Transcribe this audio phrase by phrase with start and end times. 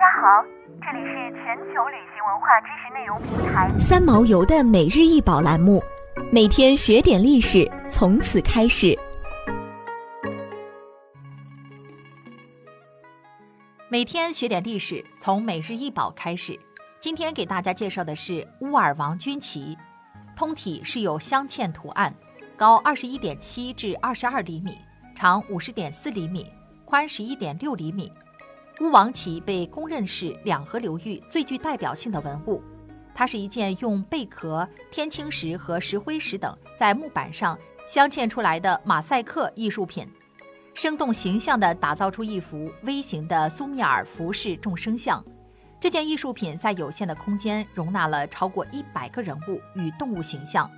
[0.00, 0.42] 家好，
[0.80, 5.78] 这里是全球旅行文化知识内容平台三毛游的每日一宝栏目，
[6.32, 8.98] 每天学点历史，从此开始。
[13.90, 16.58] 每天学点历史，从每日一宝开始。
[16.98, 19.76] 今天给大家介绍的是乌尔王军旗，
[20.34, 22.14] 通体是有镶嵌图案，
[22.56, 24.78] 高二十一点七至二十二厘米，
[25.14, 26.50] 长五十点四厘米，
[26.86, 28.10] 宽十一点六厘米。
[28.80, 32.62] 乌王旗被公认是两河流域最具代表性的文物，
[33.14, 40.08] 它是一件用贝壳、天青石和石灰石等在木板上镶嵌出来的马赛克艺术品，
[40.72, 45.22] 生动形象地打造出一幅微型的苏米尔服饰众生像。
[45.78, 50.70] 这件艺术品在有限的空间容纳了超过一百个人物与动物形象，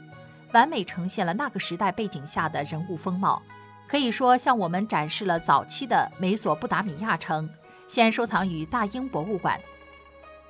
[0.53, 3.41] 完美呈现了那个时代背景下的人物风貌，
[3.87, 7.49] 可以说向我们展示了早期的美索不达米亚城。
[7.93, 9.61] 现收藏于大英博物馆。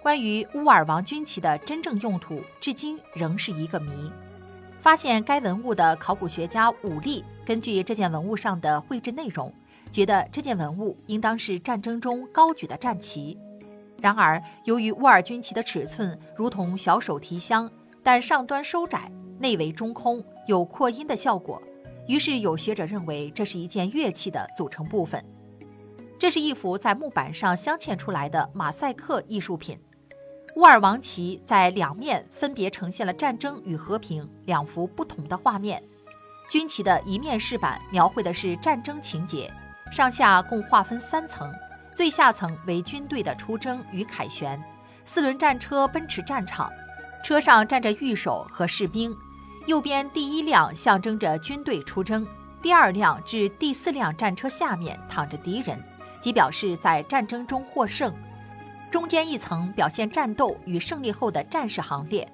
[0.01, 4.13] 关于乌尔王军旗的真正用途，至今仍是一个谜。
[4.79, 9.53] 发现该文物的考古学家武力根据这件文物上的绘制内容，
[9.91, 13.37] 觉得这件文物应当是战争中高举的战旗。
[14.01, 17.69] 然而，由于乌尔军旗的尺寸如同小手提箱，
[18.05, 21.61] 但上端收窄，内围中空，有扩音的效果，
[22.07, 25.25] 于是有学者认为这是一件乐器的组成部分。
[26.23, 29.77] 这是一幅在木板上镶嵌出来的马赛克艺术品。
[30.55, 35.83] 乌尔王旗在两面分别呈现了战争与和平两幅不同的画面。
[36.49, 39.53] 军旗的一面饰板描绘的是战争情节，
[39.93, 41.53] 上下共划分三层，
[41.93, 44.63] 最下层为军队的出征与凯旋，
[45.05, 46.71] 四轮战车奔驰战场，
[47.25, 49.13] 车上站着御手和士兵。
[49.67, 52.25] 右边第一辆象征着军队出征，
[52.63, 55.77] 第二辆至第四辆战车下面躺着敌人。
[56.23, 58.15] 即表示在战争中获胜，
[58.93, 62.27] 中间一层表现战斗与胜利后的战士行列，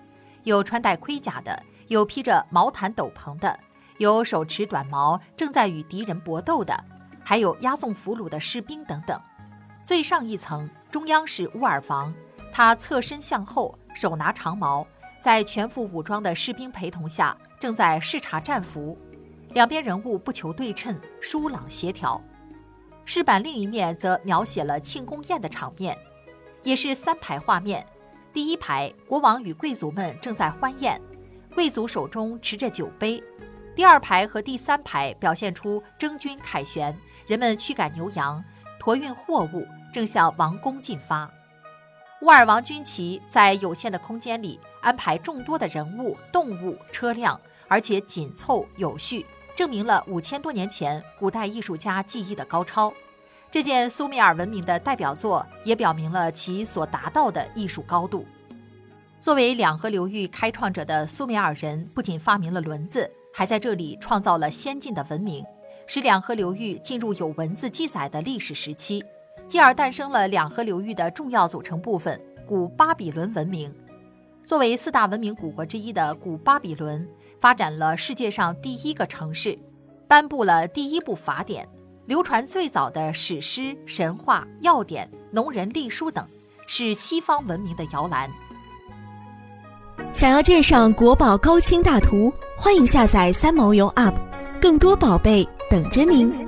[0.44, 3.58] 有穿戴盔甲的，有披着毛毯斗篷的，
[3.96, 6.84] 有手持短矛正在与敌人搏斗的，
[7.24, 9.18] 还有押送俘虏的士兵等等。
[9.86, 12.12] 最上一层中央是乌尔王，
[12.52, 14.86] 他侧身向后，手拿长矛，
[15.22, 18.98] 在全副武装的士兵陪同下，正在视察战俘。
[19.54, 22.20] 两边人物不求对称，疏朗协调。
[23.08, 25.96] 饰板另一面则描写了庆功宴的场面，
[26.62, 27.86] 也是三排画面。
[28.34, 31.00] 第一排，国王与贵族们正在欢宴，
[31.54, 33.24] 贵族手中持着酒杯。
[33.74, 36.94] 第二排和第三排表现出征军凯旋，
[37.26, 38.44] 人们驱赶牛羊，
[38.78, 41.32] 驮运货物，正向王宫进发。
[42.20, 49.24] 乌尔王军旗在有限的空间里安排众多的人物、动物、车辆，而且紧凑有序。
[49.58, 52.94] 证明了五千多年前古代艺术家技艺的高超，
[53.50, 58.24] 这件苏美尔文明的代表作也表明了其所达到的艺术高度。
[59.18, 65.44] 作为两河流域开创者的苏美尔人，不仅发明了轮子，还在这里创造了先进的文明，
[65.88, 69.04] 使两河流域进入有文字记载的历史时期，
[69.48, 73.74] 继而诞生了两河流域的重要组成部分——古巴比伦文明。
[74.46, 77.04] 作为四大文明古国之一的古巴比伦。
[77.40, 79.58] 发展了世界上第一个城市，
[80.06, 81.68] 颁布了第一部法典，
[82.06, 86.26] 流传最早的史诗、神话、药典、农人隶书等，
[86.66, 88.30] 是西方文明的摇篮。
[90.12, 94.14] 想要鉴赏国宝高清大图，欢迎下载三毛游 App，
[94.60, 96.47] 更多宝贝等着您。